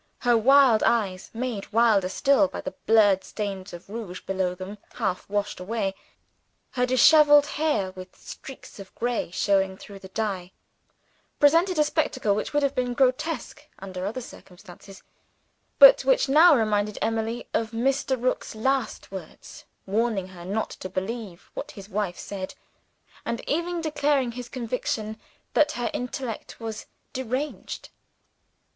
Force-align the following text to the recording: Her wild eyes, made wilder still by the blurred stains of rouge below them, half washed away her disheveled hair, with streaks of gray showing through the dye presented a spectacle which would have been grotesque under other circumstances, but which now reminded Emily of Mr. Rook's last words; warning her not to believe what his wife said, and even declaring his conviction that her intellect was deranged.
Her 0.21 0.35
wild 0.35 0.81
eyes, 0.81 1.29
made 1.31 1.71
wilder 1.71 2.09
still 2.09 2.47
by 2.47 2.59
the 2.61 2.73
blurred 2.87 3.23
stains 3.23 3.71
of 3.71 3.87
rouge 3.87 4.21
below 4.21 4.55
them, 4.55 4.79
half 4.93 5.29
washed 5.29 5.59
away 5.59 5.93
her 6.71 6.87
disheveled 6.87 7.45
hair, 7.45 7.91
with 7.91 8.15
streaks 8.15 8.79
of 8.79 8.95
gray 8.95 9.29
showing 9.29 9.77
through 9.77 9.99
the 9.99 10.07
dye 10.07 10.53
presented 11.39 11.77
a 11.77 11.83
spectacle 11.83 12.33
which 12.33 12.51
would 12.51 12.63
have 12.63 12.73
been 12.73 12.95
grotesque 12.95 13.63
under 13.77 14.07
other 14.07 14.21
circumstances, 14.21 15.03
but 15.77 16.01
which 16.03 16.27
now 16.27 16.55
reminded 16.55 16.97
Emily 16.99 17.47
of 17.53 17.69
Mr. 17.69 18.19
Rook's 18.19 18.55
last 18.55 19.11
words; 19.11 19.65
warning 19.85 20.29
her 20.29 20.43
not 20.45 20.71
to 20.71 20.89
believe 20.89 21.51
what 21.53 21.69
his 21.77 21.87
wife 21.89 22.17
said, 22.17 22.55
and 23.23 23.47
even 23.47 23.81
declaring 23.81 24.31
his 24.31 24.49
conviction 24.49 25.21
that 25.53 25.73
her 25.73 25.91
intellect 25.93 26.59
was 26.59 26.87
deranged. 27.13 27.89